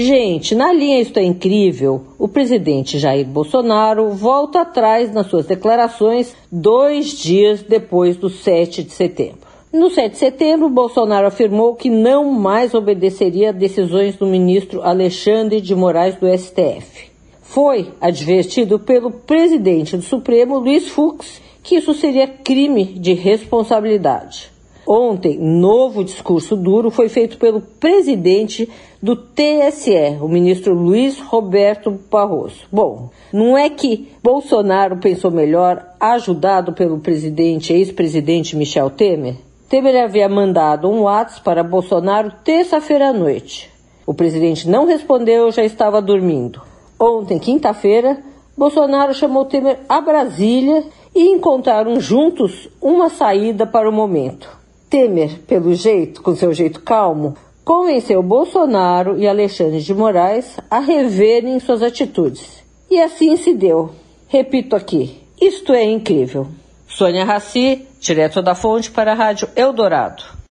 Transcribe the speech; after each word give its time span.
Gente, 0.00 0.54
na 0.54 0.72
linha 0.72 1.00
Isto 1.00 1.18
é 1.18 1.24
Incrível, 1.24 2.04
o 2.20 2.28
presidente 2.28 3.00
Jair 3.00 3.26
Bolsonaro 3.26 4.10
volta 4.10 4.60
atrás 4.60 5.12
nas 5.12 5.26
suas 5.26 5.44
declarações 5.44 6.36
dois 6.52 7.18
dias 7.18 7.64
depois 7.64 8.16
do 8.16 8.30
7 8.30 8.84
de 8.84 8.92
setembro. 8.92 9.40
No 9.72 9.90
7 9.90 10.12
de 10.12 10.18
setembro, 10.18 10.68
Bolsonaro 10.68 11.26
afirmou 11.26 11.74
que 11.74 11.90
não 11.90 12.32
mais 12.32 12.74
obedeceria 12.74 13.48
a 13.48 13.52
decisões 13.52 14.14
do 14.14 14.24
ministro 14.24 14.82
Alexandre 14.82 15.60
de 15.60 15.74
Moraes 15.74 16.14
do 16.14 16.28
STF. 16.28 17.10
Foi 17.42 17.88
advertido 18.00 18.78
pelo 18.78 19.10
presidente 19.10 19.96
do 19.96 20.02
Supremo, 20.04 20.60
Luiz 20.60 20.86
Fux, 20.86 21.42
que 21.60 21.74
isso 21.74 21.92
seria 21.92 22.28
crime 22.28 22.84
de 22.84 23.14
responsabilidade. 23.14 24.57
Ontem, 24.90 25.36
novo 25.38 26.02
discurso 26.02 26.56
duro 26.56 26.90
foi 26.90 27.10
feito 27.10 27.36
pelo 27.36 27.60
presidente 27.60 28.66
do 29.02 29.14
TSE, 29.14 30.16
o 30.18 30.26
ministro 30.26 30.72
Luiz 30.72 31.20
Roberto 31.20 31.90
Barroso. 32.10 32.62
Bom, 32.72 33.10
não 33.30 33.58
é 33.58 33.68
que 33.68 34.08
Bolsonaro 34.22 34.96
pensou 34.96 35.30
melhor, 35.30 35.84
ajudado 36.00 36.72
pelo 36.72 37.00
presidente, 37.00 37.70
ex-presidente 37.70 38.56
Michel 38.56 38.88
Temer? 38.88 39.34
Temer 39.68 40.02
havia 40.02 40.26
mandado 40.26 40.88
um 40.88 41.02
WhatsApp 41.02 41.44
para 41.44 41.62
Bolsonaro 41.62 42.32
terça-feira 42.42 43.10
à 43.10 43.12
noite. 43.12 43.70
O 44.06 44.14
presidente 44.14 44.66
não 44.66 44.86
respondeu, 44.86 45.52
já 45.52 45.62
estava 45.62 46.00
dormindo. 46.00 46.62
Ontem, 46.98 47.38
quinta-feira, 47.38 48.22
Bolsonaro 48.56 49.12
chamou 49.12 49.44
Temer 49.44 49.80
a 49.86 50.00
Brasília 50.00 50.82
e 51.14 51.28
encontraram 51.28 52.00
juntos 52.00 52.70
uma 52.80 53.10
saída 53.10 53.66
para 53.66 53.86
o 53.86 53.92
momento. 53.92 54.56
Temer, 54.90 55.40
pelo 55.46 55.74
jeito, 55.74 56.22
com 56.22 56.34
seu 56.34 56.54
jeito 56.54 56.80
calmo, 56.80 57.36
convenceu 57.64 58.22
Bolsonaro 58.22 59.18
e 59.18 59.28
Alexandre 59.28 59.80
de 59.80 59.92
Moraes 59.92 60.56
a 60.70 60.78
reverem 60.78 61.60
suas 61.60 61.82
atitudes. 61.82 62.64
E 62.90 62.98
assim 62.98 63.36
se 63.36 63.52
deu. 63.52 63.90
Repito 64.26 64.74
aqui, 64.74 65.22
isto 65.40 65.74
é 65.74 65.84
incrível. 65.84 66.48
Sônia 66.86 67.24
Raci, 67.24 67.86
direto 68.00 68.40
da 68.40 68.54
fonte 68.54 68.90
para 68.90 69.12
a 69.12 69.14
Rádio 69.14 69.48
Eldorado. 69.54 70.37